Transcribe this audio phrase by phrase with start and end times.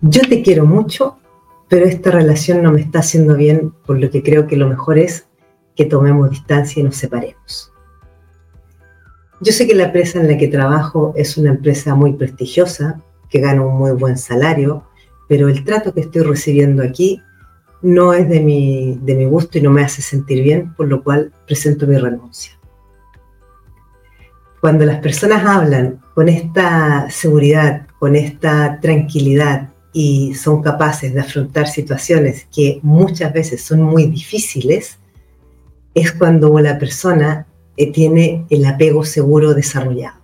[0.00, 1.18] yo te quiero mucho,
[1.68, 4.98] pero esta relación no me está haciendo bien, por lo que creo que lo mejor
[4.98, 5.26] es
[5.76, 7.72] que tomemos distancia y nos separemos.
[9.40, 13.40] Yo sé que la empresa en la que trabajo es una empresa muy prestigiosa, que
[13.40, 14.84] gana un muy buen salario,
[15.28, 17.22] pero el trato que estoy recibiendo aquí
[17.82, 21.04] no es de mi, de mi gusto y no me hace sentir bien, por lo
[21.04, 22.58] cual presento mi renuncia.
[24.60, 29.68] Cuando las personas hablan con esta seguridad, con esta tranquilidad
[30.00, 34.96] y son capaces de afrontar situaciones que muchas veces son muy difíciles,
[35.92, 40.20] es cuando la persona eh, tiene el apego seguro desarrollado.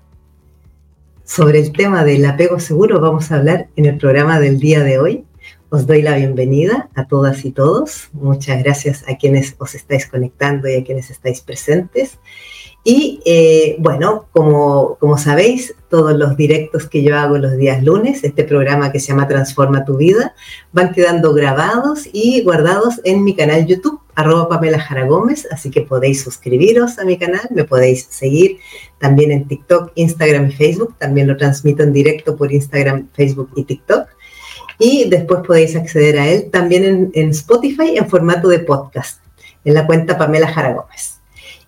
[1.24, 5.00] Sobre el tema del apego seguro vamos a hablar en el programa del día de
[5.00, 5.24] hoy.
[5.70, 8.10] Os doy la bienvenida a todas y todos.
[8.12, 12.20] Muchas gracias a quienes os estáis conectando y a quienes estáis presentes.
[12.86, 18.22] Y eh, bueno, como, como sabéis, todos los directos que yo hago los días lunes,
[18.24, 20.34] este programa que se llama Transforma tu vida,
[20.70, 25.80] van quedando grabados y guardados en mi canal YouTube, arroba Pamela Jara Gómez, así que
[25.80, 28.58] podéis suscribiros a mi canal, me podéis seguir
[28.98, 33.64] también en TikTok, Instagram y Facebook, también lo transmito en directo por Instagram, Facebook y
[33.64, 34.08] TikTok.
[34.78, 39.22] Y después podéis acceder a él también en, en Spotify en formato de podcast,
[39.64, 41.13] en la cuenta Pamela Jara Gómez.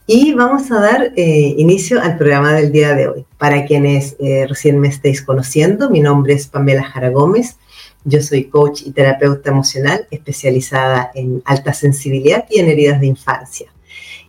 [0.08, 3.26] Y vamos a dar eh, inicio al programa del día de hoy.
[3.38, 7.56] Para quienes eh, recién me estéis conociendo, mi nombre es Pamela Jara Gómez.
[8.04, 13.66] Yo soy coach y terapeuta emocional especializada en alta sensibilidad y en heridas de infancia.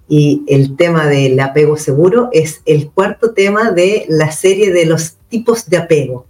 [0.10, 5.18] Y el tema del apego seguro es el cuarto tema de la serie de los
[5.30, 6.26] tipos de apego.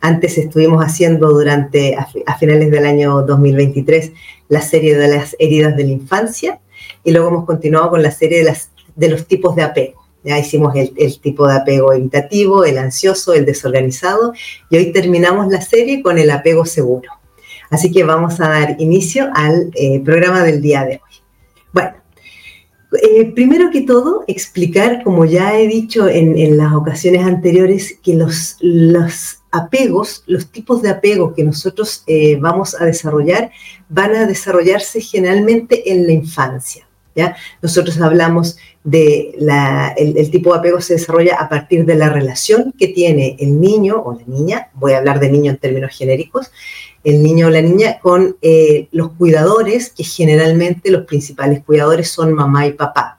[0.00, 4.12] Antes estuvimos haciendo durante, a finales del año 2023,
[4.48, 6.60] la serie de las heridas de la infancia
[7.04, 10.02] y luego hemos continuado con la serie de las de los tipos de apego.
[10.24, 14.32] Ya hicimos el, tipo de apego evitativo, el ansioso, el desorganizado
[14.70, 17.10] y hoy terminamos la serie con el apego seguro.
[17.70, 21.20] Así que vamos a dar inicio al eh, programa del día de hoy.
[21.72, 21.94] Bueno,
[23.02, 28.58] eh, primero que todo, explicar, como ya he dicho en, las ocasiones anteriores, que los,
[28.60, 33.50] los, apegos, los tipos de apego que nosotros eh, vamos a desarrollar,
[33.88, 36.86] van a desarrollarse generalmente en la infancia.
[37.14, 37.36] ¿Ya?
[37.60, 39.34] Nosotros hablamos de
[39.96, 44.02] el, tipo de apego se desarrolla a partir de la relación que tiene el niño
[44.04, 46.50] o la niña, voy a hablar de niño en términos genéricos,
[47.04, 52.32] el niño o la niña con eh, los cuidadores, que generalmente los principales cuidadores son
[52.32, 53.18] mamá y papá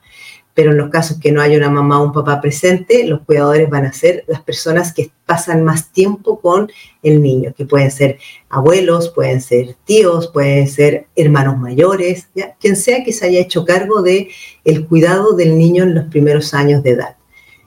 [0.54, 3.68] pero en los casos que no haya una mamá o un papá presente, los cuidadores
[3.68, 6.70] van a ser las personas que pasan más tiempo con
[7.02, 12.28] el niño, que pueden ser abuelos, pueden ser tíos, pueden ser hermanos mayores,
[12.60, 14.28] quien sea que se haya hecho cargo de
[14.64, 17.16] el cuidado del niño en los primeros años de edad.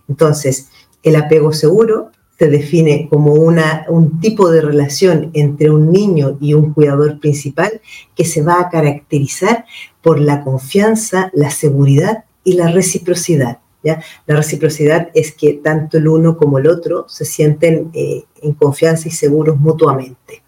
[0.07, 0.69] Entonces,
[1.03, 6.53] el apego seguro se define como una, un tipo de relación entre un niño y
[6.53, 7.81] un cuidador principal
[8.15, 9.65] que se va a caracterizar
[10.01, 13.59] por la confianza, la seguridad y la reciprocidad.
[13.83, 14.01] ¿ya?
[14.25, 19.09] La reciprocidad es que tanto el uno como el otro se sienten eh, en confianza
[19.09, 20.43] y seguros mutuamente.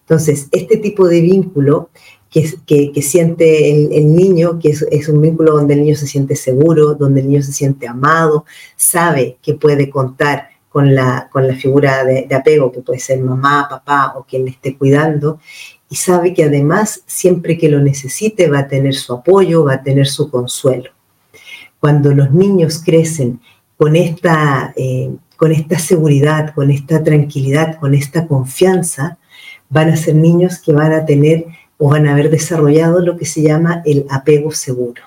[0.00, 1.88] Entonces, este tipo de vínculo
[2.28, 6.94] que, que, siente el, niño, que es, un vínculo donde el niño se siente seguro,
[6.94, 8.44] donde el niño se siente amado,
[8.76, 13.18] sabe que puede contar con la, con la figura de, de, apego, que puede ser
[13.20, 15.40] mamá, papá o quien le esté cuidando,
[15.88, 19.82] y sabe que además siempre que lo necesite va a tener su apoyo, va a
[19.82, 20.90] tener su consuelo
[21.80, 23.40] cuando los niños crecen
[23.76, 29.18] con esta, eh, con esta seguridad, con esta tranquilidad, con esta confianza,
[29.70, 31.46] van a ser niños que van a tener
[31.78, 35.02] o van a haber desarrollado lo que se llama el apego seguro.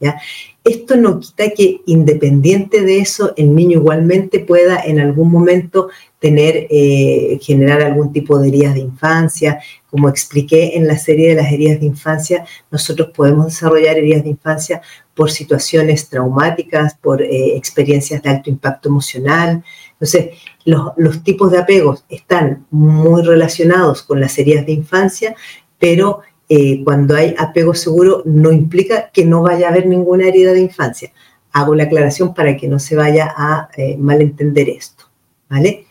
[0.00, 0.20] ¿ya?
[0.62, 5.88] Esto no quita que independiente de eso, el niño igualmente pueda en algún momento
[6.20, 9.58] tener, eh, generar algún tipo de heridas de infancia.
[9.90, 14.30] Como expliqué en la serie de las heridas de infancia, nosotros podemos desarrollar heridas de
[14.30, 14.82] infancia
[15.14, 19.62] por situaciones traumáticas, por eh, experiencias de alto impacto emocional.
[19.92, 20.30] Entonces,
[20.64, 25.34] los, los, tipos de apegos están muy relacionados con las heridas de infancia,
[25.78, 30.52] pero eh, cuando hay apego seguro no implica que no vaya a haber ninguna herida
[30.52, 31.12] de infancia.
[31.52, 35.04] Hago la aclaración para que no se vaya a eh, malentender esto.
[35.48, 35.86] ¿Vale?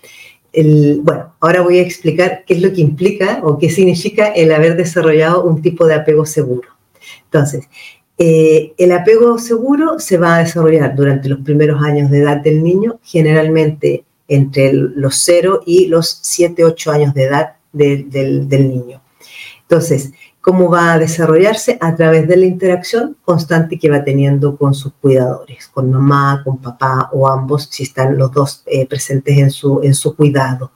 [0.53, 4.75] bueno, ahora voy a explicar qué es lo que implica o qué significa el haber
[4.75, 6.67] desarrollado un tipo de apego seguro.
[7.25, 7.69] Entonces,
[8.23, 12.63] eh, el apego seguro se va a desarrollar durante los primeros años de edad del
[12.63, 19.01] niño, generalmente entre los 0 y los 7, 8 años de edad del, niño.
[19.63, 21.79] Entonces, ¿cómo va a desarrollarse?
[21.81, 26.59] A través de la interacción constante que va teniendo con sus cuidadores, con mamá, con
[26.59, 30.69] papá o ambos, si están los dos eh, presentes en su, en su cuidado.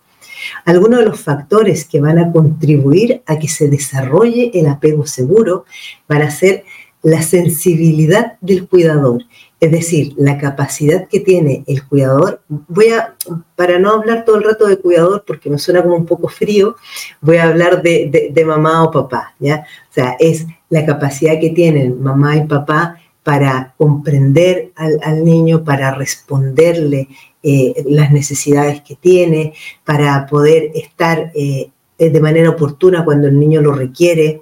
[0.66, 5.66] Algunos de los factores que van a contribuir a que se desarrolle el apego seguro
[6.08, 6.64] van a ser
[7.06, 9.24] la sensibilidad del cuidador,
[9.60, 12.42] es decir, la capacidad que tiene el cuidador.
[12.48, 13.16] Voy a,
[13.56, 16.76] para no hablar todo el rato de cuidador, porque me suena como un poco frío,
[17.22, 19.68] voy a hablar de, de mamá o papá, ¿ya?
[19.92, 25.94] O sea, es la capacidad que tienen mamá y papá para comprender al, niño, para
[25.94, 27.08] responderle
[27.44, 29.54] eh, las necesidades que tiene,
[29.84, 34.42] para poder estar eh, de manera oportuna cuando el niño lo requiere.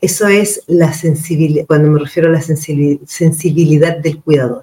[0.00, 4.62] Eso es la sensibilidad, cuando me refiero a la sensibilidad del cuidador.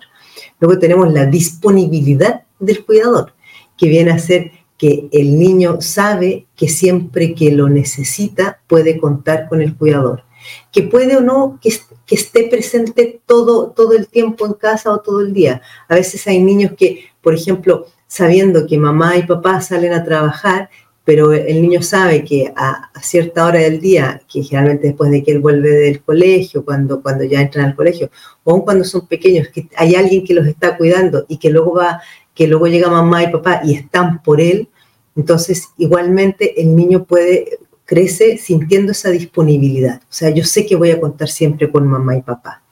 [0.59, 3.33] Luego tenemos la disponibilidad del cuidador,
[3.77, 9.47] que viene a ser que el niño sabe que siempre que lo necesita puede contar
[9.49, 10.23] con el cuidador
[10.71, 11.69] que puede o no que,
[12.09, 15.61] esté presente todo, todo el tiempo en casa o todo el día.
[15.89, 20.69] A veces hay niños que, por ejemplo, sabiendo que mamá y papá salen a trabajar,
[21.07, 25.31] pero el niño sabe que a, cierta hora del día, que generalmente después de que
[25.31, 28.11] él vuelve del colegio, cuando, cuando ya entran al colegio,
[28.43, 31.75] o aun cuando son pequeños, que hay alguien que los está cuidando y que luego
[31.75, 32.01] va,
[32.35, 34.67] que luego llega mamá y papá y están por él,
[35.15, 40.01] entonces igualmente el niño puede crece sintiendo esa disponibilidad.
[40.01, 42.63] O sea, yo sé que voy a contar siempre con mamá y papá.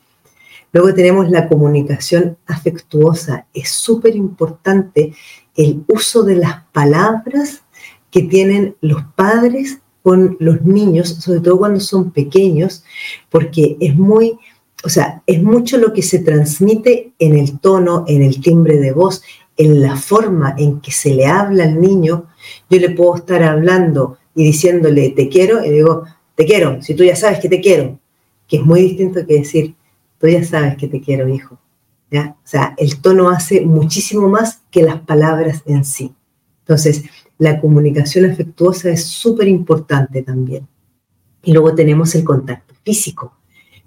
[0.73, 3.47] Luego tenemos la comunicación afectuosa.
[3.53, 5.13] Es súper importante
[5.55, 7.61] el uso de las palabras
[8.15, 12.85] que tienen los padres con los niños, sobre todo cuando son pequeños,
[13.29, 14.39] porque es muy,
[14.85, 18.93] o sea, es mucho lo que se transmite en el tono, en el timbre de
[18.93, 19.21] voz,
[19.57, 22.27] en la forma en que se le habla al niño.
[22.69, 27.03] Yo le puedo estar hablando y diciéndole te quiero, y digo, te quiero, si tú
[27.03, 27.99] ya sabes que te quiero,
[28.47, 29.75] que es muy distinto que decir,
[30.19, 31.59] tú ya sabes que te quiero, hijo.
[32.09, 32.37] ¿Ya?
[32.37, 36.13] O sea, el tono hace muchísimo más que las palabras en sí.
[36.61, 37.03] Entonces,
[37.37, 40.67] la comunicación afectuosa es súper importante también.
[41.43, 43.33] Y luego tenemos el contacto físico.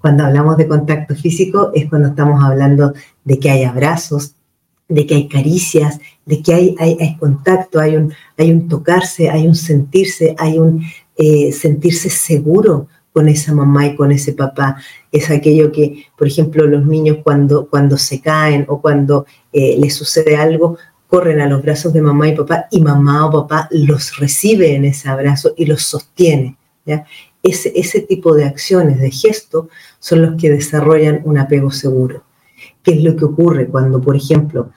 [0.01, 2.93] Cuando hablamos de contacto físico es cuando estamos hablando
[3.25, 4.35] de que hay abrazos,
[4.89, 9.47] de que hay caricias, de que hay, hay, contacto, hay un, hay un tocarse, hay
[9.47, 10.83] un sentirse, hay un
[11.17, 14.77] eh, sentirse seguro con esa mamá y con ese papá.
[15.11, 19.95] Es aquello que, por ejemplo, los niños cuando, cuando se caen o cuando eh, les
[19.95, 20.79] sucede algo,
[21.09, 24.85] corren a los brazos de mamá y papá y mamá o papá los recibe en
[24.85, 26.57] ese abrazo y los sostiene.
[27.43, 29.69] Ese, ese tipo de acciones, de gesto,
[29.99, 32.25] son los que desarrollan un apego seguro.
[32.83, 34.71] ¿Qué es lo que ocurre cuando, por ejemplo,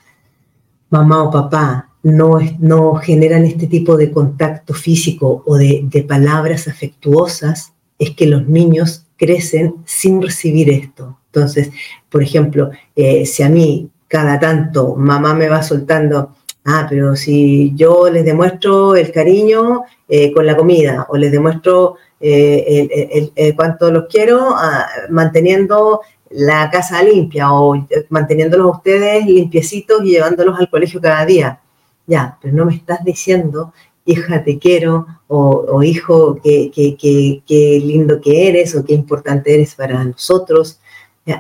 [0.90, 7.74] mamá o papá no, no generan este tipo de contacto físico o de, palabras afectuosas?
[8.00, 11.18] Es que los niños crecen sin recibir esto.
[11.28, 11.72] Entonces,
[12.10, 16.36] por ejemplo, eh, si a mí cada tanto mamá me va soltando,
[16.66, 21.96] ah, pero si yo les demuestro el cariño eh, con la comida o les demuestro
[22.20, 30.04] eh, el, cuánto los quiero, ah, manteniendo la casa limpia o manteniéndolos a ustedes limpiecitos
[30.04, 31.62] y llevándolos al colegio cada día.
[32.06, 33.72] Ya, pero no me estás diciendo,
[34.04, 40.04] hija, te quiero, o, hijo, qué, qué, lindo que eres, o qué importante eres para
[40.04, 40.81] nosotros.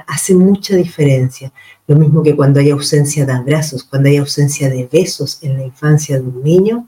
[0.07, 1.51] Hace mucha diferencia.
[1.87, 5.65] Lo mismo que cuando hay ausencia de abrazos, cuando hay ausencia de besos en la
[5.65, 6.87] infancia de un niño,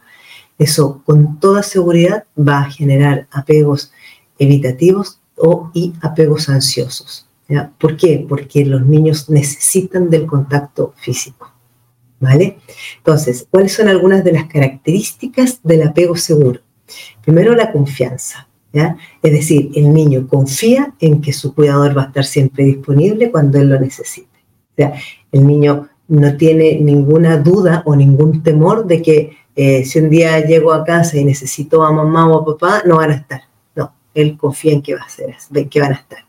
[0.57, 3.91] eso con toda seguridad va a generar apegos
[4.38, 7.27] evitativos o y apegos ansiosos.
[7.79, 8.25] ¿Por qué?
[8.27, 11.51] Porque los niños necesitan del contacto físico.
[12.19, 12.59] ¿Vale?
[12.97, 16.62] Entonces, ¿cuáles son algunas de las características del apego seguro?
[17.21, 18.47] Primero, la confianza.
[18.74, 23.60] Es decir, el niño confía en que su cuidador va a estar siempre disponible cuando
[23.60, 24.27] él lo necesite.
[25.32, 30.39] El niño no tiene ninguna duda o ningún temor de que eh, si un día
[30.44, 33.42] llego a casa y necesito a mamá o a papá, no van a estar.
[33.75, 35.36] No, él confía en que, va a ser,
[35.70, 36.20] que van a estar.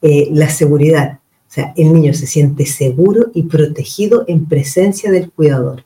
[0.00, 1.18] Eh, la seguridad.
[1.48, 5.84] O sea, el niño se siente seguro y protegido en presencia del cuidador.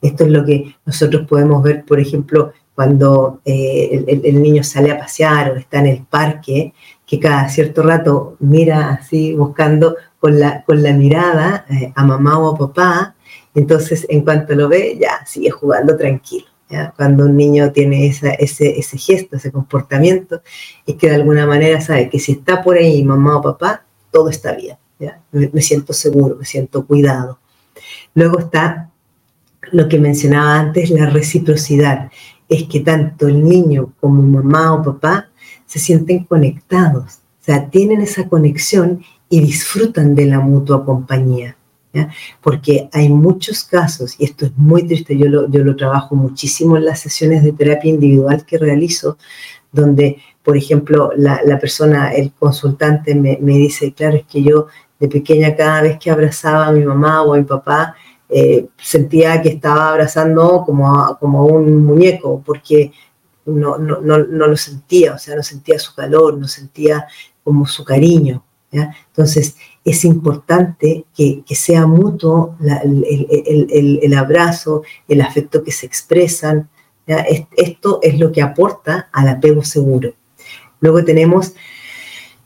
[0.00, 4.98] Esto es lo que nosotros podemos ver, por ejemplo, cuando eh, el, niño sale a
[5.00, 6.72] pasear o está en el parque,
[7.04, 12.38] que cada cierto rato mira así buscando con la, con la mirada eh, a mamá
[12.38, 13.16] o a papá,
[13.52, 16.46] entonces en cuanto lo ve ya sigue jugando tranquilo.
[16.96, 20.42] Cuando un niño tiene ese, ese gesto, ese comportamiento,
[20.86, 23.82] es que de alguna manera sabe que si está por ahí mamá o papá,
[24.12, 24.76] todo está bien.
[25.32, 27.40] Me, siento seguro, me siento cuidado.
[28.14, 28.90] Luego está
[29.72, 32.12] lo que mencionaba antes, la reciprocidad.
[32.48, 35.28] Es que tanto el niño como mamá o papá
[35.66, 41.54] se sienten conectados, o sea, tienen esa conexión y disfrutan de la mutua compañía.
[42.42, 46.76] porque hay muchos casos, y esto es muy triste, yo lo, yo lo trabajo muchísimo
[46.76, 49.18] en las sesiones de terapia individual que realizo,
[49.72, 54.66] donde, por ejemplo, la, la persona, el consultante me, me, dice, claro, es que yo
[55.00, 57.96] de pequeña cada vez que abrazaba a mi mamá o a mi papá,
[58.28, 62.92] eh, sentía que estaba abrazando como como un muñeco, porque
[63.46, 67.06] no, no, no, no, lo sentía, o sea, no sentía su calor, no sentía
[67.42, 68.44] como su cariño.
[68.70, 76.68] Entonces, es importante que, sea mutuo el, abrazo, el afecto que se expresan.
[77.56, 80.12] Esto es lo que aporta al apego seguro.
[80.80, 81.54] Luego tenemos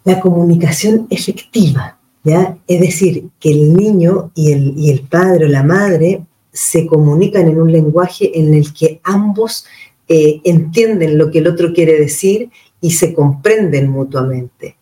[0.04, 2.58] la comunicación efectiva, ¿ya?
[2.66, 7.48] es decir, que el niño y el, y el padre o la madre se comunican
[7.48, 9.64] en un lenguaje en el que ambos
[10.08, 12.50] eh, entienden lo que el otro quiere decir
[12.80, 14.76] y se comprenden mutuamente.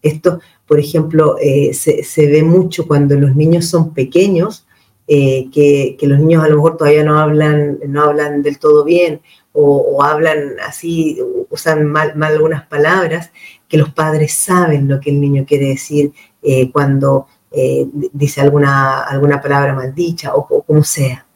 [0.00, 4.66] Esto, por ejemplo, eh, se, ve mucho cuando los niños son pequeños,
[5.06, 9.20] eh, que, los niños a lo mejor todavía no hablan, no hablan del todo bien
[9.52, 11.18] o, hablan así,
[11.50, 13.32] usan mal, algunas palabras,
[13.68, 17.26] que los padres saben lo que el niño quiere decir eh, cuando
[18.12, 21.26] dice alguna, alguna palabra maldicha o, o como sea.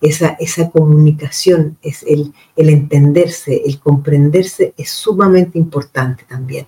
[0.00, 6.66] Esa, esa comunicación, es el, el entenderse, el comprenderse es sumamente importante también.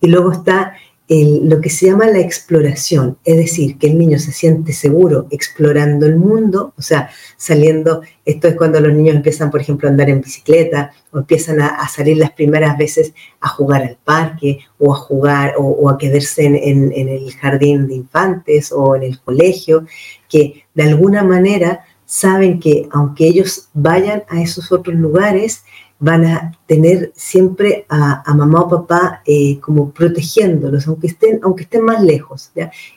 [0.00, 0.74] Y luego está
[1.06, 6.06] lo que se llama la exploración, es decir, que el niño se siente seguro explorando
[6.06, 10.08] el mundo, o sea, saliendo, esto es cuando los niños empiezan, por ejemplo, a andar
[10.08, 14.96] en bicicleta o empiezan a, salir las primeras veces a jugar al parque o a
[14.96, 19.84] jugar o, a quedarse en, en, el jardín de infantes o en el colegio,
[20.26, 25.64] que de alguna manera saben que aunque ellos vayan a esos otros lugares,
[25.98, 31.82] van a tener siempre a, mamá o papá eh, como protegiéndolos, aunque estén, aunque estén
[31.84, 32.50] más lejos,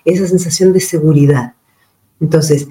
[0.04, 1.54] esa sensación de seguridad.
[2.20, 2.68] Entonces,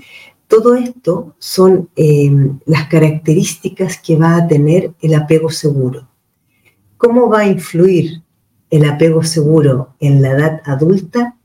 [0.48, 2.30] todo esto son eh,
[2.66, 6.08] las características que va a tener el apego seguro.
[6.96, 8.22] ¿Cómo va a influir
[8.70, 11.36] el apego seguro en la edad adulta?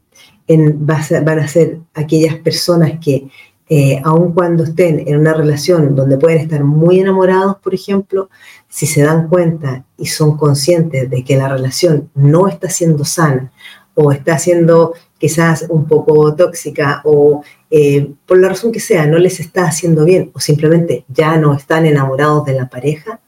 [0.47, 3.29] En, van a ser aquellas personas que
[3.73, 8.29] eh, aun cuando estén en una relación donde pueden estar muy enamorados, por ejemplo,
[8.67, 13.49] si se dan cuenta y son conscientes de que la relación no está siendo sana
[13.93, 19.17] o está siendo quizás un poco tóxica o eh, por la razón que sea no
[19.17, 23.21] les está haciendo bien o simplemente ya no están enamorados de la pareja,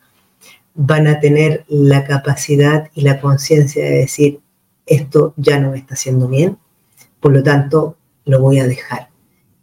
[0.74, 4.42] van a tener la capacidad y la conciencia de decir,
[4.86, 6.58] esto ya no me está haciendo bien,
[7.22, 7.96] por lo tanto,
[8.26, 9.13] lo voy a dejar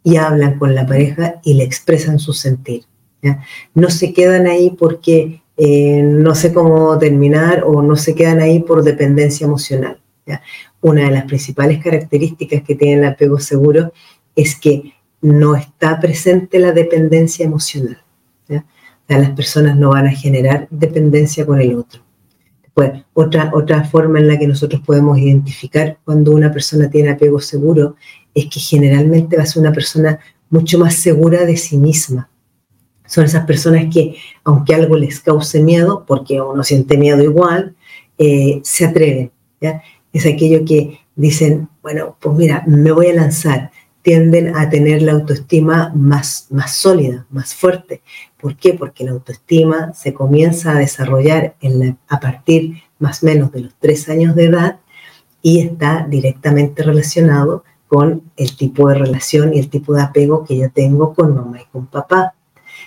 [0.03, 2.85] y hablan con la pareja y le expresan su sentir.
[3.73, 8.61] No se quedan ahí porque eh, no sé cómo terminar o no se quedan ahí
[8.61, 9.99] por dependencia emocional.
[10.81, 13.93] Una de las principales características que tiene el apego seguro
[14.35, 18.01] es que no está presente la dependencia emocional.
[19.07, 22.01] las personas no van a generar dependencia con el otro.
[23.13, 27.97] Otra, otra forma en la que nosotros podemos identificar cuando una persona tiene apego seguro
[28.33, 30.19] es que generalmente va a ser una persona
[30.49, 32.29] mucho más segura de sí misma.
[33.05, 37.75] Son esas personas que, aunque algo les cause miedo, porque uno siente miedo igual,
[38.17, 39.31] eh, se atreven.
[40.13, 43.71] Es aquello que dicen, bueno, pues mira, me voy a lanzar.
[44.01, 48.01] Tienden a tener la autoestima más, más sólida, más fuerte.
[48.39, 48.73] ¿Por qué?
[48.73, 51.55] Porque la autoestima se comienza a desarrollar
[52.07, 54.79] a partir más o menos de los tres años de edad
[55.41, 60.57] y está directamente relacionado con el tipo de relación y el tipo de apego que
[60.57, 62.35] yo tengo con mamá y con papá.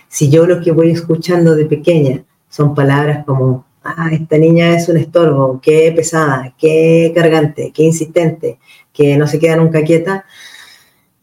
[0.08, 4.88] Si yo lo que voy escuchando de pequeña son palabras como, ah, esta niña es
[4.88, 8.58] un estorbo, qué pesada, qué cargante, qué insistente,
[8.94, 10.24] que no se queda nunca quieta,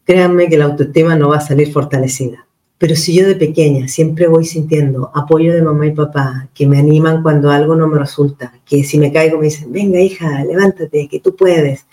[0.04, 2.46] créanme que la autoestima no va a salir fortalecida.
[2.78, 6.78] Pero si yo de pequeña siempre voy sintiendo apoyo de mamá y papá, que me
[6.78, 11.08] animan cuando algo no me resulta, que si me caigo me dicen, venga hija, levántate,
[11.08, 11.84] que tú puedes,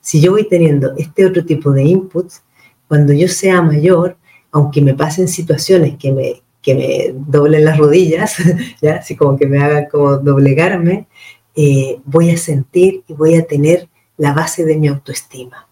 [0.00, 2.42] si yo voy teniendo este otro tipo de inputs,
[2.88, 4.16] cuando yo sea mayor,
[4.52, 8.36] aunque me pasen situaciones que me, que me doblen las rodillas,
[8.82, 8.96] ¿ya?
[8.96, 11.08] así como que me hagan como doblegarme,
[11.54, 15.68] eh, voy a sentir y voy a tener la base de mi autoestima.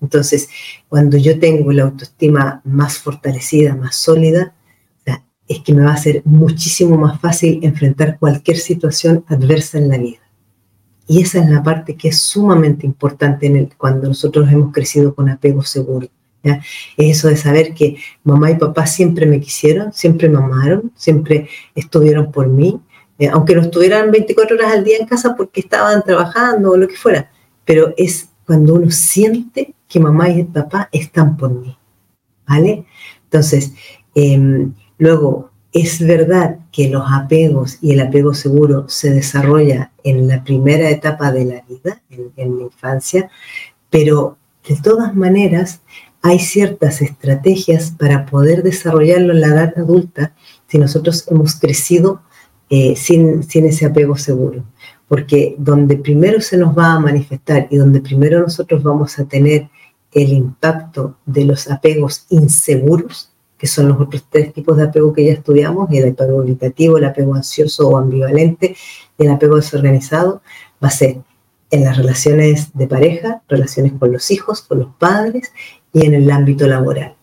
[0.00, 0.48] Entonces,
[0.88, 4.54] cuando yo tengo la autoestima más fortalecida, más sólida,
[5.46, 9.98] es que me va a ser muchísimo más fácil enfrentar cualquier situación adversa en la
[9.98, 10.23] vida.
[11.06, 15.62] Y esa es la parte que es sumamente importante cuando nosotros hemos crecido con apego
[15.62, 16.08] seguro.
[16.42, 16.60] ¿ya?
[16.96, 21.48] Es eso de saber que mamá y papá siempre me quisieron, siempre me amaron, siempre
[21.74, 22.80] estuvieron por mí,
[23.18, 26.88] eh, aunque no estuvieran 24 horas al día en casa porque estaban trabajando o lo
[26.88, 27.30] que fuera.
[27.64, 31.76] Pero es cuando uno siente que mamá y papá están por mí,
[32.46, 32.84] ¿vale?
[33.24, 33.72] Entonces,
[34.14, 40.44] em, luego, es verdad que los apegos y el apego seguro se desarrolla en la
[40.44, 42.00] primera etapa de la vida,
[42.36, 43.28] en, la infancia,
[43.90, 45.80] pero de todas maneras
[46.22, 50.32] hay ciertas estrategias para poder desarrollarlo en la edad adulta
[50.68, 52.22] si nosotros hemos crecido
[52.70, 54.64] eh, sin, sin ese apego seguro.
[55.08, 59.68] Porque donde primero se nos va a manifestar y donde primero nosotros vamos a tener
[60.12, 63.33] el impacto de los apegos inseguros,
[63.64, 67.06] que son los otros tres tipos de apego que ya estudiamos, el apego evitativo, el
[67.06, 68.76] apego ansioso o ambivalente
[69.16, 70.42] y el apego desorganizado,
[70.84, 71.22] va a ser
[71.70, 75.50] en las relaciones de pareja, relaciones con los hijos, con los padres
[75.94, 77.16] y en el ámbito laboral.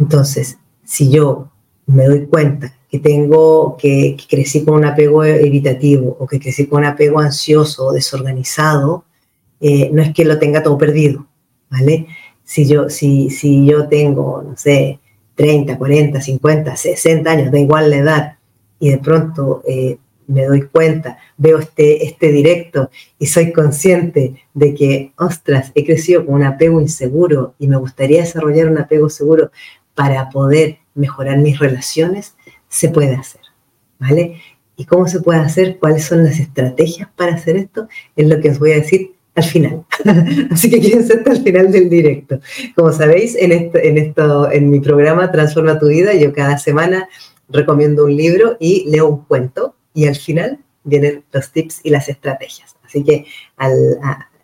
[0.00, 1.52] Entonces, si yo
[1.86, 6.80] me doy cuenta que tengo, que, crecí con un apego evitativo o que crecí con
[6.80, 9.04] un apego ansioso o desorganizado,
[9.60, 11.28] eh, no es que lo tenga todo perdido,
[11.70, 12.08] ¿vale?
[12.42, 14.98] Si yo, si, si yo tengo, no sé,
[15.40, 18.38] 30, 40, 50, 60 años, da igual la edad,
[18.78, 24.74] y de pronto eh, me doy cuenta, veo este, este directo y soy consciente de
[24.74, 29.50] que, ostras, he crecido con un apego inseguro y me gustaría desarrollar un apego seguro
[29.94, 32.36] para poder mejorar mis relaciones,
[32.68, 33.40] se puede hacer,
[33.98, 34.42] ¿vale?
[34.76, 35.78] ¿Y cómo se puede hacer?
[35.78, 37.88] ¿Cuáles son las estrategias para hacer esto?
[38.14, 39.84] Es lo que os voy a decir al final.
[40.50, 42.40] Así que quédense hasta el final del directo.
[42.76, 47.08] Como sabéis, en esto, en esto, en mi programa Transforma tu vida, yo cada semana
[47.48, 52.08] recomiendo un libro y leo un cuento y al final vienen los tips y las
[52.08, 52.76] estrategias.
[52.84, 53.98] Así que al,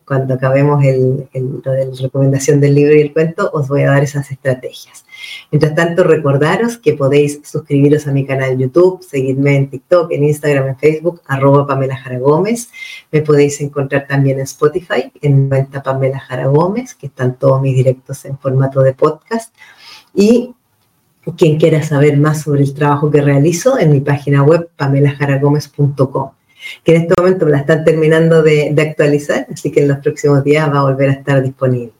[0.06, 1.28] cuando acabemos el,
[1.64, 5.04] la recomendación del libro y el cuento, os voy a dar esas estrategias.
[5.50, 10.68] Mientras tanto, recordaros que podéis suscribiros a mi canal YouTube, seguirme en TikTok, en Instagram,
[10.68, 12.70] en Facebook, arroba Pamela Jara Gómez.
[13.10, 17.74] Me podéis encontrar también en Spotify, en cuenta Pamela Jara Gómez, que están todos mis
[17.74, 19.52] directos en formato de podcast.
[20.14, 20.54] Y
[21.36, 26.30] quien quiera saber más sobre el trabajo que realizo, en mi página web, pamelajaragómez.com
[26.84, 30.42] que en este momento me la están terminando de, actualizar, así que en los próximos
[30.44, 31.92] días va a volver a estar disponible.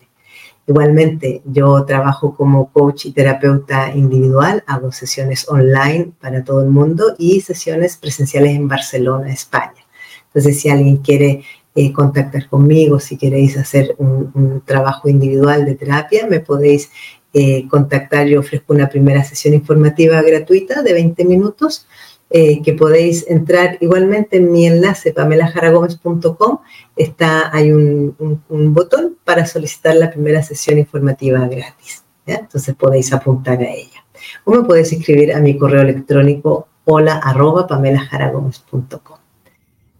[0.69, 7.15] Igualmente, yo trabajo como coach y terapeuta individual, hago sesiones online para todo el mundo
[7.19, 9.87] y sesiones presenciales en Barcelona, España.
[10.27, 11.45] Entonces, si alguien quiere
[11.79, 16.91] eh, contactar conmigo, si queréis hacer un, trabajo individual de terapia, me podéis
[17.33, 18.27] eh, contactar.
[18.27, 21.87] Yo ofrezco una primera sesión informativa gratuita de 20 minutos
[22.31, 26.59] eh, que podéis entrar igualmente en mi enlace pamelajaragomez.com
[26.97, 28.17] está hay un,
[28.49, 34.05] botón para solicitar la primera sesión informativa gratis entonces podéis apuntar a ella
[34.45, 39.19] o me podéis escribir a mi correo electrónico hola arroba pamelajaragomez.com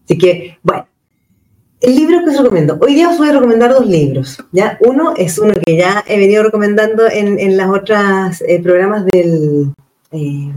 [0.03, 0.85] así que bueno
[1.79, 2.79] el libro que os recomiendo.
[2.81, 4.43] Hoy día os voy a recomendar dos libros.
[4.51, 4.79] ¿ya?
[4.81, 9.71] Uno es uno que ya he venido recomendando en, en las otras eh, programas del,
[10.11, 10.53] eh,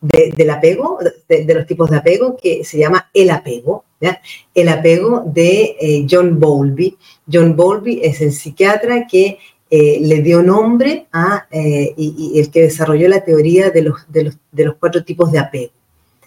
[0.00, 3.84] del apego, de, los tipos de apego, que se llama el apego.
[4.54, 6.96] El apego de eh, John Bowlby.
[7.30, 12.62] John Bowlby es el psiquiatra que eh, le dio nombre a, eh, y, el que
[12.62, 14.32] desarrolló la teoría de los, de
[14.64, 15.72] los, cuatro tipos de apego.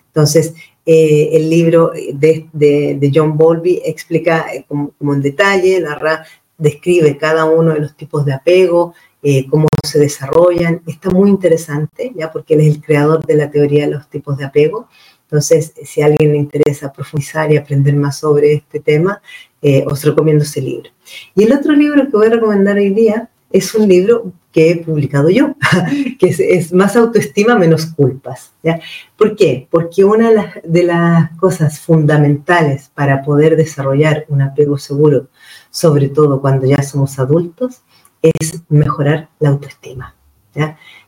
[0.08, 0.54] Entonces,
[0.86, 6.26] el libro de, de, John Bowlby explica como, como en detalle, narra,
[6.58, 10.82] describe cada uno de los tipos de apego, eh, cómo se desarrollan.
[10.86, 14.38] Está muy interesante, ya porque él es el creador de la teoría de los tipos
[14.38, 14.90] de apego.
[15.24, 19.22] Entonces, si a alguien le interesa profundizar y aprender más sobre este tema,
[19.62, 20.90] eh, os recomiendo ese libro.
[21.36, 24.78] Y el otro libro que voy a recomendar hoy día es un libro que he
[24.78, 25.56] publicado yo,
[26.20, 28.52] que es, Más autoestima, menos culpas.
[28.62, 28.80] ¿ya?
[29.18, 29.68] ¿Por qué?
[29.72, 35.28] Porque una de las, de las cosas fundamentales para poder desarrollar un apego seguro,
[35.72, 37.82] sobre todo cuando ya somos adultos,
[38.24, 40.16] es mejorar la autoestima.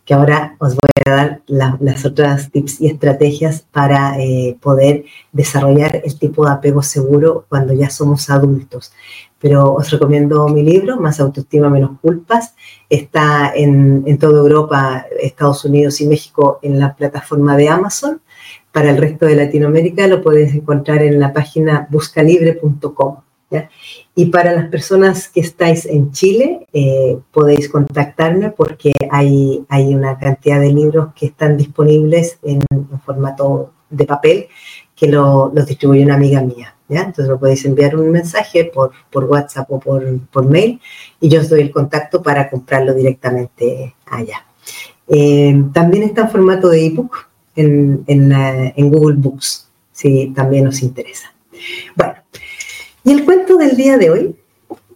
[0.06, 6.01] Que ahora os voy a dar las otras tips y estrategias para eh, poder desarrollar
[6.04, 8.91] el tipo de apego seguro cuando ya somos adultos.
[9.39, 12.56] Pero os recomiendo mi libro, Más autoestima, menos culpas.
[12.89, 18.21] Está en, en toda Europa, Estados Unidos y México en la plataforma de Amazon.
[18.71, 23.24] Para el resto de Latinoamérica lo podéis encontrar en la página buscalibre.com.
[24.15, 30.17] Y para las personas que estáis en Chile, eh, podéis contactarme porque hay, hay una
[30.17, 32.61] cantidad de libros que están disponibles en,
[33.05, 34.47] formato de papel
[34.95, 36.75] que lo, los distribuye una amiga mía.
[36.87, 37.01] ¿ya?
[37.01, 40.79] Entonces lo podéis enviar un mensaje por, por WhatsApp o por, por, mail
[41.19, 44.45] y yo os doy el contacto para comprarlo directamente allá.
[45.07, 50.81] Eh, también está en formato de ebook en, en, en Google Books, si también os
[50.81, 51.33] interesa.
[51.95, 52.13] Bueno,
[53.05, 54.35] y el cuento del día de hoy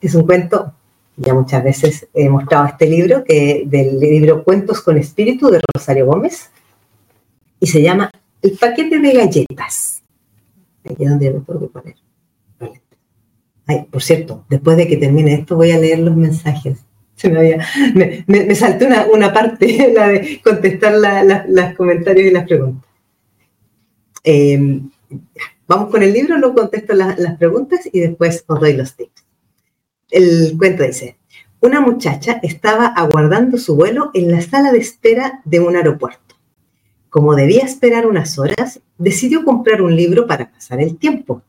[0.01, 0.73] es un cuento
[1.19, 6.05] ya muchas veces he mostrado este libro, que del libro Cuentos con Espíritu de Rosario
[6.05, 6.49] Gómez,
[7.59, 8.09] y se llama
[8.41, 10.01] El paquete de galletas.
[10.85, 11.95] Aquí es donde lo tengo que poner.
[13.67, 16.79] Ay, por cierto, después de que termine esto voy a leer los mensajes.
[17.15, 17.67] Se me, había,
[18.25, 20.93] me, saltó una, parte, la de contestar
[21.49, 22.89] los comentarios y las preguntas.
[24.23, 24.89] Em,
[25.69, 29.23] vamos con el libro, luego contesto las preguntas y después os doy los tips.
[30.09, 31.17] El cuento dice,
[31.61, 36.35] una muchacha estaba aguardando su vuelo en la sala de espera de un aeropuerto.
[37.09, 41.43] Como debía esperar unas horas, decidió comprar un libro para pasar el tiempo.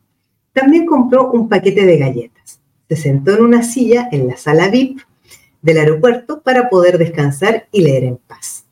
[0.53, 2.59] También compró un paquete de galletas.
[2.89, 4.99] Se sentó en una silla en la sala VIP
[5.63, 8.65] del aeropuerto para poder descansar y leer en paz.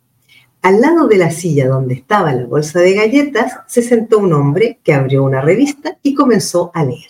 [0.61, 4.79] Al lado de la silla donde estaba la bolsa de galletas se sentó un hombre
[4.83, 7.09] que abrió una revista y comenzó a leer.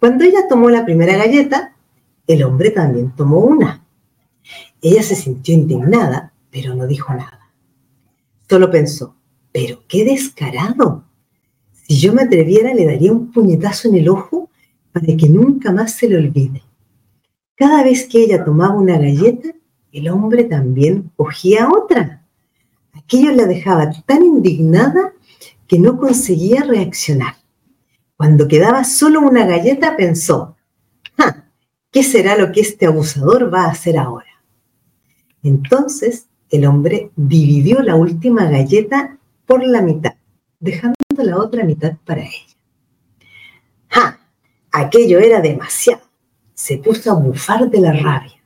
[0.00, 1.74] Cuando ella tomó la primera galleta,
[2.26, 3.84] el hombre también tomó una.
[4.82, 7.50] Ella se sintió indignada, pero no dijo nada.
[8.48, 9.14] Solo pensó,
[9.52, 11.04] pero qué descarado.
[11.72, 14.50] Si yo me atreviera, le daría un puñetazo en el ojo
[14.92, 16.62] para que nunca más se le olvide.
[17.54, 19.50] Cada vez que ella tomaba una galleta,
[19.92, 22.19] el hombre también cogía otra.
[23.10, 25.12] Aquello la dejaba tan indignada
[25.66, 27.34] que no conseguía reaccionar.
[28.16, 30.56] Cuando quedaba solo una galleta, pensó,
[31.90, 34.30] ¿qué será lo que este abusador va a hacer ahora?
[35.42, 40.14] Entonces el hombre dividió la última galleta por la mitad,
[40.60, 42.56] dejando la otra mitad para ella.
[43.88, 44.20] ¡Ja!
[44.70, 46.02] Aquello era demasiado.
[46.54, 48.40] Se puso a bufar de la rabia.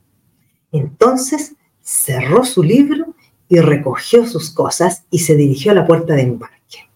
[0.73, 3.14] Entonces cerró su libro
[3.55, 6.91] y recogió sus cosas y se dirigió a la puerta de embarque.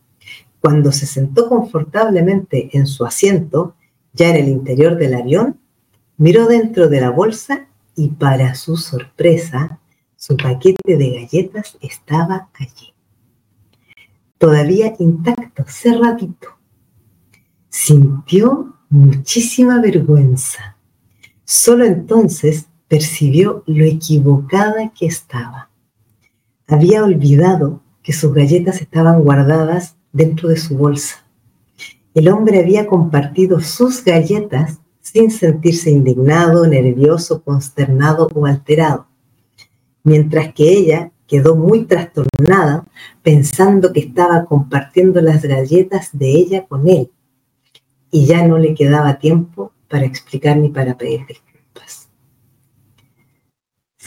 [0.61, 3.75] Cuando se sentó confortablemente en su asiento,
[4.13, 5.61] ya en el interior del avión,
[6.17, 9.79] miró dentro de la bolsa y para su sorpresa,
[10.17, 12.93] su paquete de galletas estaba allí
[14.39, 16.49] todavía intacto, cerradito.
[17.69, 20.77] Sintió muchísima vergüenza.
[21.45, 25.68] Solo entonces percibió lo equivocada que estaba.
[26.71, 31.25] Había olvidado que sus galletas estaban guardadas dentro de su bolsa.
[32.13, 39.07] El hombre había compartido sus galletas sin sentirse indignado, nervioso, consternado o alterado,
[40.05, 42.85] mientras que ella quedó muy trastornada
[43.23, 47.11] pensando que estaba compartiendo las galletas de ella con él
[48.11, 51.39] y ya no le quedaba tiempo para explicar ni para pedir.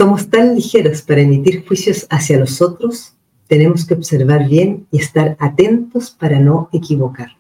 [0.02, 3.14] Somos tan ligeros para emitir juicios hacia los otros,
[3.46, 7.38] tenemos que observar bien y estar atentos para no equivocarnos.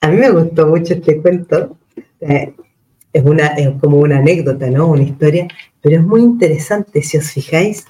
[0.00, 1.78] A mí me gustó mucho este cuento.
[2.18, 2.52] Eh,
[3.12, 3.24] es,
[3.58, 4.88] es como una anécdota, ¿no?
[4.88, 5.46] Una historia
[5.80, 7.86] pero es muy interesante, si os fijáis,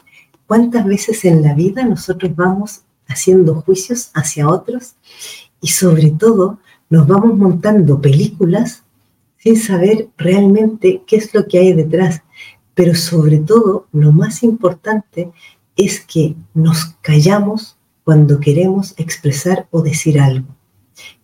[0.47, 4.97] cuántas veces en la vida nosotros vamos haciendo juicios hacia otros
[5.63, 6.59] y sobre todo
[6.91, 8.85] nos vamos montando películas
[9.39, 12.21] sin saber realmente qué es lo que hay detrás.
[12.75, 15.31] Pero sobre todo, lo más importante
[15.77, 20.49] es que nos callamos cuando queremos expresar o decir algo.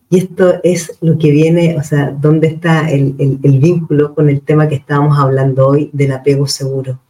[0.09, 4.67] Y esto es lo que viene, o sea, ¿dónde está el, vínculo con el tema
[4.67, 7.01] que estábamos hablando hoy del apego seguro?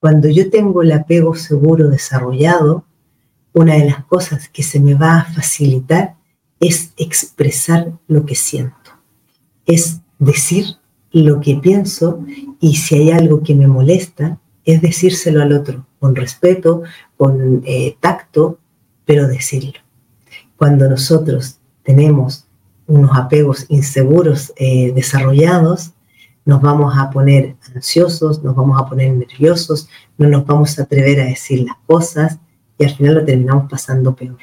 [0.00, 2.84] Cuando yo tengo el apego seguro desarrollado,
[3.52, 6.14] una de las cosas que se me va a facilitar
[6.58, 8.92] es expresar lo que siento,
[9.66, 10.77] es decir
[11.12, 12.24] lo que pienso
[12.60, 16.82] y si hay algo que me molesta, es decírselo al otro, con respeto,
[17.16, 18.58] con eh, tacto,
[19.04, 19.80] pero decirlo.
[20.56, 22.46] Cuando nosotros tenemos
[22.86, 25.92] unos apegos inseguros eh, desarrollados,
[26.44, 31.20] nos vamos a poner ansiosos, nos vamos a poner nerviosos, no nos vamos a atrever
[31.20, 32.38] a decir las cosas
[32.78, 34.38] y al final lo terminamos pasando peor.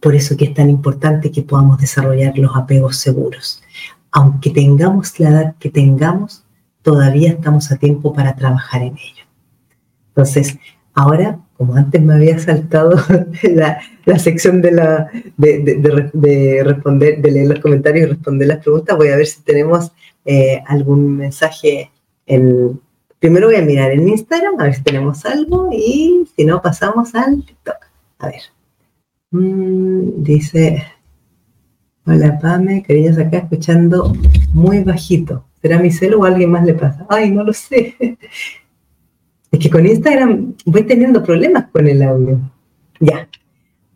[0.00, 3.62] Por eso que es tan importante que podamos desarrollar los apegos seguros.
[4.10, 6.44] Aunque tengamos la edad que tengamos,
[6.82, 9.24] todavía estamos a tiempo para trabajar en ello.
[10.08, 10.58] Entonces,
[10.94, 12.96] ahora como antes me había saltado
[13.42, 19.08] la, sección de, la, de, responder, de leer los comentarios y responder las preguntas, voy
[19.08, 19.92] a ver si tenemos
[20.24, 21.90] eh, algún mensaje
[22.26, 22.80] en...
[23.18, 27.16] Primero voy a mirar en Instagram, a ver si tenemos algo, y si no, pasamos
[27.16, 27.78] al TikTok.
[28.20, 28.42] A ver.
[29.32, 30.84] Mm, dice,
[32.08, 34.12] hola Pame, cariños acá escuchando
[34.52, 35.44] muy bajito.
[35.60, 37.06] ¿Será mi celo o alguien más le pasa?
[37.08, 37.94] Ay, no lo sé.
[39.50, 42.38] Es que con Instagram voy teniendo problemas con el audio.
[43.00, 43.26] Ya.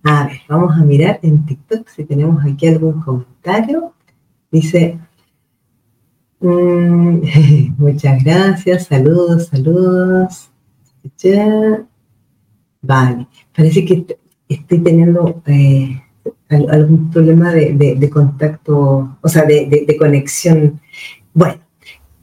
[0.02, 3.92] A ver, vamos a mirar en TikTok si tenemos aquí algún comentario.
[4.50, 4.98] Dice,
[6.42, 7.22] Mm,
[7.78, 10.50] muchas gracias, saludos, saludos.
[12.80, 16.01] Vale, parece que estoy teniendo eh,
[16.52, 20.80] algún problema de, contacto, o sea, de, conexión.
[21.34, 21.58] Bueno,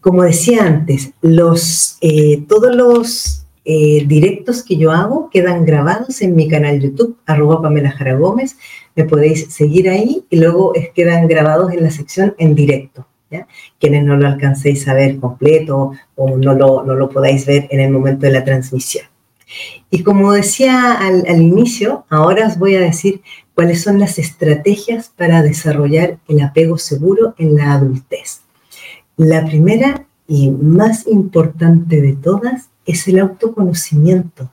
[0.01, 6.35] como decía antes, los, eh, todos los eh, directos que yo hago quedan grabados en
[6.35, 8.57] mi canal YouTube, arroba Pamela Jara Gómez.
[8.95, 13.05] Me podéis seguir ahí y luego quedan grabados en la sección en directo.
[13.29, 13.47] ¿ya?
[13.79, 17.79] Quienes no lo alcancéis a ver completo o no lo, no lo podáis ver en
[17.81, 19.05] el momento de la transmisión.
[19.89, 23.21] Y como decía al, al inicio, ahora os voy a decir
[23.59, 28.39] cuáles son las estrategias para desarrollar el apego seguro en la adultez.
[29.17, 34.49] La primera y más importante de todas es el autoconocimiento.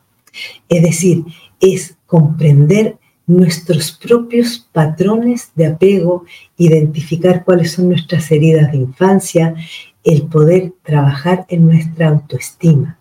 [0.68, 1.22] Es decir,
[1.60, 2.96] es comprender
[3.28, 6.24] nuestros propios patrones de apego,
[6.56, 9.54] identificar cuáles son nuestras heridas de infancia,
[10.02, 12.98] el poder trabajar en nuestra autoestima.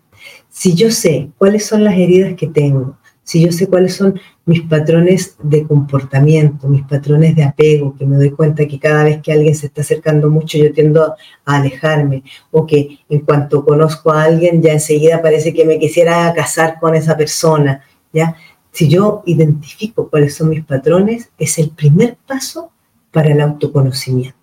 [0.52, 4.62] Si yo sé cuáles son las heridas que tengo, si yo sé cuáles son mis
[4.62, 9.34] patrones de comportamiento, mis patrones de apego, que me doy cuenta que cada vez que
[9.34, 14.24] alguien se está acercando mucho yo tiendo a alejarme, o que en cuanto conozco a
[14.24, 17.84] alguien ya enseguida parece que me quisiera casar con esa persona,
[18.14, 18.36] ¿ya?
[18.72, 22.72] Si yo identifico cuáles son mis patrones, es el primer paso
[23.12, 24.36] para el autoconocimiento.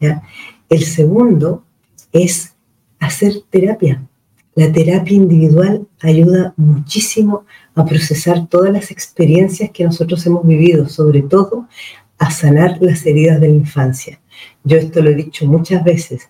[0.00, 1.64] El segundo
[2.12, 2.54] es
[2.98, 4.02] hacer terapia.
[4.54, 11.22] La terapia individual ayuda muchísimo a procesar todas las experiencias que nosotros hemos vivido, sobre
[11.22, 11.66] todo
[12.18, 14.20] a sanar las heridas de la infancia.
[14.62, 16.28] Yo esto lo he dicho muchas veces,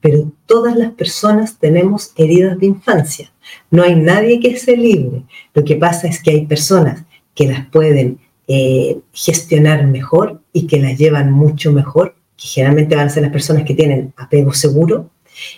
[0.00, 3.32] pero todas las personas tenemos heridas de infancia.
[3.70, 5.24] No hay nadie que esté libre.
[5.52, 10.80] Lo que pasa es que hay personas que las pueden eh, gestionar mejor y que
[10.80, 15.10] las llevan mucho mejor, que generalmente van a ser las personas que tienen apego seguro,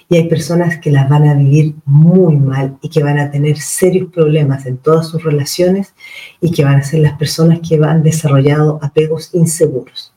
[0.08, 3.58] y hay personas que las van a vivir muy mal y que van a tener
[3.58, 5.94] serios problemas en todas sus relaciones
[6.40, 10.12] y que van a ser las personas que han desarrollado apegos inseguros,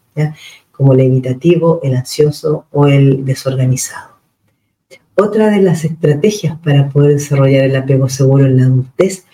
[0.71, 4.11] como el evitativo, el ansioso o el desorganizado.
[5.15, 9.25] Otra de las estrategias para poder desarrollar el apego seguro en la adultez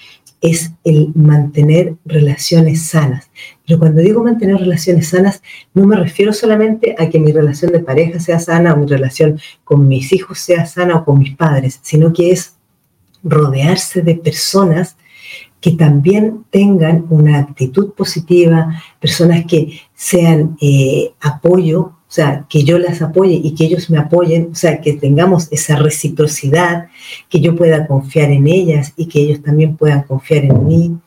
[0.42, 3.30] es el mantener relaciones sanas.
[3.66, 5.42] Pero cuando digo mantener relaciones sanas,
[5.74, 9.40] no me refiero solamente a que mi relación de pareja sea sana o mi relación
[9.64, 12.56] con mis hijos sea sana o con mis padres, sino que es
[13.24, 14.96] rodearse de personas
[15.60, 23.02] que también tengan una actitud positiva, personas que sean eh, apoyo sea, que yo las
[23.02, 26.88] apoye y que ellos me apoyen, o sea, que tengamos esa reciprocidad,
[27.30, 30.98] que yo pueda confiar en ellas y que ellos también puedan confiar en mí.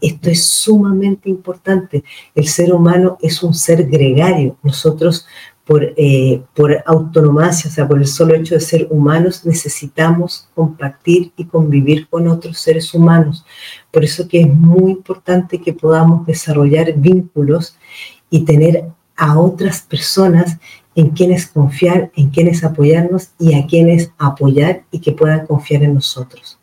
[0.00, 2.02] Esto es sumamente importante.
[2.34, 4.56] El ser humano es un ser gregario.
[4.62, 5.26] Nosotros,
[5.64, 11.44] por, eh, por o sea, por el solo hecho de ser humanos, necesitamos compartir y
[11.44, 13.44] convivir con otros seres humanos.
[13.92, 17.76] Por eso que es muy importante que podamos desarrollar vínculos
[18.30, 18.86] y tener
[19.18, 20.56] a otras personas
[20.94, 25.94] en quienes confiar, en quienes apoyarnos y a quienes apoyar y que puedan confiar en
[25.94, 26.58] nosotros.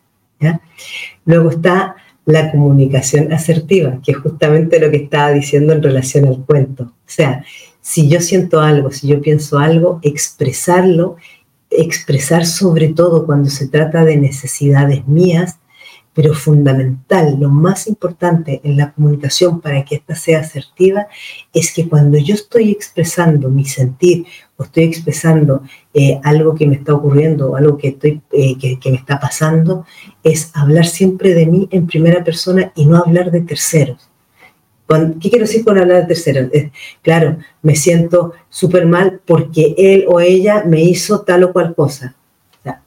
[1.26, 6.44] Luego está la comunicación asertiva, que es justamente lo que estaba diciendo en relación al
[6.44, 6.84] cuento.
[6.84, 7.44] O sea,
[7.82, 11.18] si yo siento algo, si yo pienso algo, expresarlo,
[11.70, 15.60] expresar sobre todo cuando se trata de necesidades mías,
[16.16, 21.08] pero fundamental, lo más importante en la comunicación para que ésta sea asertiva
[21.54, 24.26] es que cuando yo estoy expresando mi sentir
[24.56, 25.62] o estoy expresando
[25.94, 29.86] eh, algo que me está ocurriendo o algo que, estoy, eh, que, me está pasando,
[30.24, 34.10] es hablar siempre de mí en primera persona y no hablar de terceros.
[35.20, 36.50] ¿Qué quiero decir con hablar de terceros?
[37.02, 42.16] claro, me siento súper mal porque él o ella me hizo tal o cual cosa.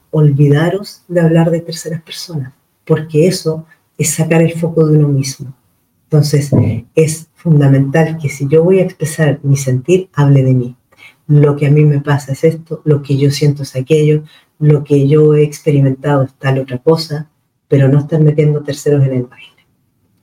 [0.09, 2.53] olvidaros de hablar de terceras personas
[2.89, 3.67] porque eso
[3.99, 5.53] es sacar el foco de uno mismo.
[6.05, 6.49] Entonces,
[6.95, 10.75] es fundamental que si yo voy a expresar mi sentir, hable de mí.
[11.27, 14.23] Lo que a mí me pasa es esto, lo que yo siento es aquello,
[14.57, 17.29] lo que yo he experimentado es tal otra cosa,
[17.67, 19.67] pero no estar metiendo terceros en el baile.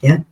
[0.02, 0.24] ¿ya?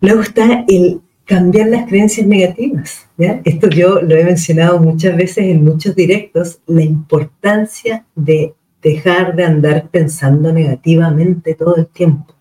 [0.00, 3.06] Luego está el cambiar las creencias negativas.
[3.18, 3.42] ¿ya?
[3.44, 9.44] Esto yo lo he mencionado muchas veces en muchos directos, la importancia de dejar de
[9.44, 12.34] andar pensando negativamente todo el tiempo.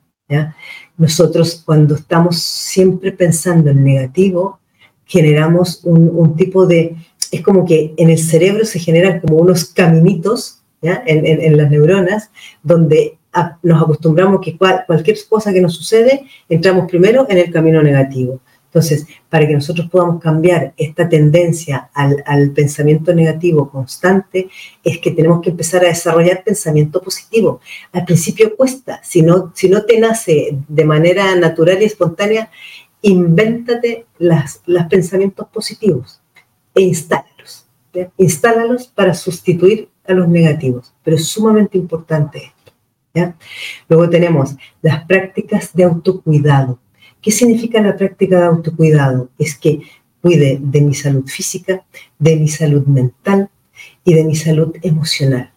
[0.98, 4.60] Nosotros cuando estamos siempre pensando en negativo,
[5.06, 6.96] generamos un, tipo de,
[7.32, 12.30] es como que en el cerebro se generan como unos caminitos en, las neuronas
[12.62, 13.18] donde
[13.62, 18.42] nos acostumbramos que cualquier cosa que nos sucede, entramos primero en el camino negativo.
[18.74, 24.50] Entonces, para que nosotros podamos cambiar esta tendencia al, pensamiento negativo constante,
[24.84, 27.62] es que tenemos que empezar a desarrollar pensamiento positivo.
[27.92, 32.50] Al principio cuesta, si no, si no te nace de manera natural y espontánea,
[33.04, 36.20] invéntate los pensamientos positivos
[36.74, 37.68] e instálalos.
[38.18, 42.52] Instálalos para sustituir a los negativos, pero es sumamente importante
[43.14, 43.36] esto.
[43.88, 46.80] Luego tenemos las prácticas de autocuidado.
[47.24, 49.30] ¿Qué significa la práctica de autocuidado?
[49.40, 49.82] Es que
[50.22, 51.86] cuide de mi salud física,
[52.20, 53.50] de mi salud mental
[54.04, 55.54] y de mi salud emocional.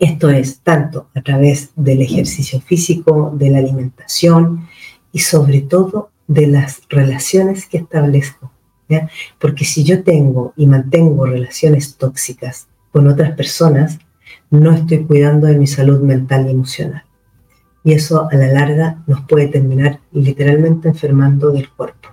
[0.00, 4.68] Esto es tanto a través del ejercicio físico, de la alimentación
[5.12, 8.50] y sobre todo de las relaciones que establezco.
[9.38, 14.00] Porque si yo tengo y mantengo relaciones tóxicas con otras personas,
[14.50, 17.04] no estoy cuidando de mi salud mental y emocional.
[17.84, 22.08] Y eso a la larga nos puede terminar literalmente enfermando del cuerpo.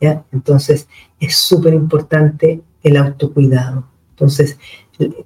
[0.00, 0.24] ¿ya?
[0.30, 3.88] Entonces es súper importante el autocuidado.
[4.10, 4.58] Entonces,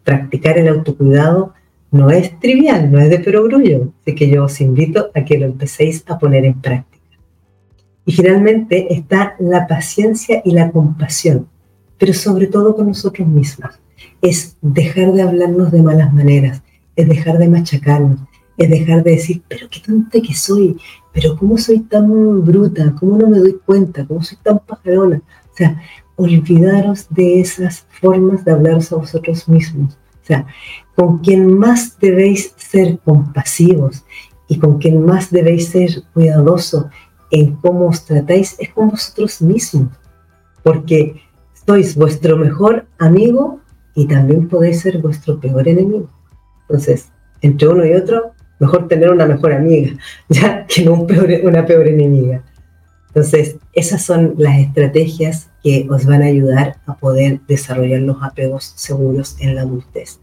[0.05, 1.55] practicar el autocuidado
[1.91, 3.93] no es trivial, no es de perogrullo.
[4.01, 7.05] Así que yo os invito a que lo empecéis a poner en práctica.
[8.05, 11.49] Y finalmente está la paciencia y la compasión,
[11.99, 13.79] pero sobre todo con nosotros mismos.
[14.23, 16.63] Es dejar de hablarnos de malas maneras,
[16.97, 18.21] es dejar de machacarnos,
[18.61, 20.77] es dejar de decir, pero qué tonta que soy,
[21.13, 25.23] pero cómo soy tan bruta, cómo no me doy cuenta, cómo soy tan pajarona.
[25.53, 25.81] O sea,
[26.17, 29.95] olvidaros de esas formas de hablaros a vosotros mismos.
[29.95, 30.47] O sea,
[30.95, 34.05] con quien más debéis ser compasivos
[34.47, 36.85] y con quien más debéis ser cuidadosos
[37.31, 39.89] en cómo os tratáis es con vosotros mismos,
[40.63, 41.23] porque
[41.67, 43.61] sois vuestro mejor amigo
[43.95, 46.11] y también podéis ser vuestro peor enemigo.
[46.63, 47.09] Entonces,
[47.41, 49.93] entre uno y otro, mejor tener una mejor amiga,
[50.29, 51.07] ya que no
[51.43, 52.45] una peor enemiga.
[53.09, 58.73] Entonces, esas son las estrategias que os van a ayudar a poder desarrollar los apegos
[58.77, 60.21] seguros en la adultez.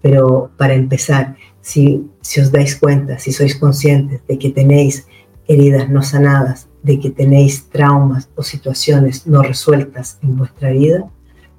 [0.00, 5.06] Pero para empezar, si, si os dais cuenta, si sois conscientes de que tenéis
[5.48, 11.10] heridas no sanadas, de que tenéis traumas o situaciones no resueltas en vuestra vida,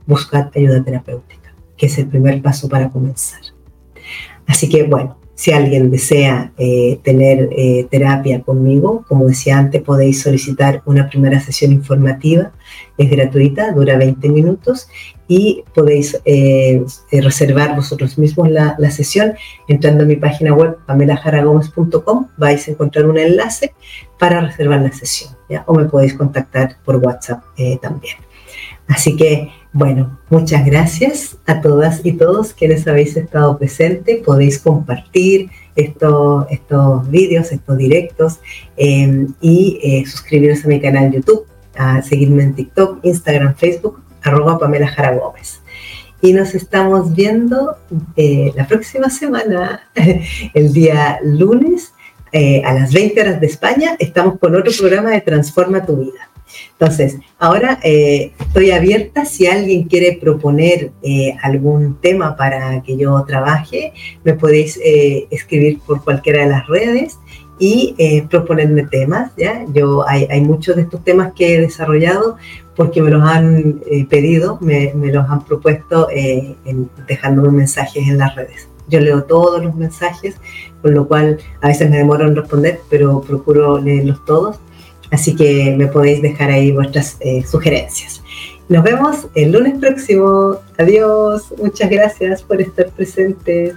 [0.08, 3.42] buscad ayuda terapéutica, que es el primer paso para comenzar.
[4.48, 10.22] Así que bueno, si alguien desea eh, tener eh, terapia conmigo, como decía antes, podéis
[10.22, 12.52] solicitar una primera sesión informativa,
[12.96, 14.88] es gratuita, dura 20 minutos
[15.28, 19.34] y podéis eh, reservar vosotros mismos la, sesión.
[19.68, 23.74] Entrando a mi página web pamelajaragomez.com, vais a encontrar un enlace
[24.20, 27.42] para reservar la sesión, o me podéis contactar por WhatsApp
[27.82, 28.18] también.
[28.88, 34.18] Así que bueno, muchas gracias a todas y todos quienes habéis estado presentes.
[34.20, 38.40] Podéis compartir estos, estos vídeos, estos directos
[38.76, 41.46] em, y eh, suscribiros a mi canal YouTube,
[41.78, 45.62] a seguirme en TikTok, Instagram, Facebook, arroba Pamela Jara Gómez.
[46.22, 47.78] Y nos estamos viendo
[48.18, 49.90] eh, la próxima semana,
[50.54, 51.94] el día lunes,
[52.34, 56.31] eh, a las 20 horas de España, estamos con otro programa de Transforma tu vida.
[56.82, 63.24] Entonces, ahora eh, estoy abierta si alguien quiere proponer eh, algún tema para que yo
[63.28, 67.20] trabaje, me podéis eh, escribir por cualquiera de las redes
[67.60, 67.96] y
[68.32, 69.64] proponerme temas, ¿ya?
[69.72, 72.38] Yo hay, muchos de estos temas que he desarrollado
[72.76, 76.08] porque me los han pedido, me, los han propuesto
[77.08, 78.68] dejándome mensajes en las redes.
[78.88, 80.38] Yo leo todos los mensajes,
[80.82, 84.60] con lo cual a veces me demoro en responder, pero procuro leerlos todos
[85.12, 88.24] Así que me podéis dejar ahí vuestras eh, sugerencias.
[88.70, 90.58] Nos vemos el lunes próximo.
[90.78, 91.54] Adiós.
[91.58, 93.76] Muchas gracias por estar presentes.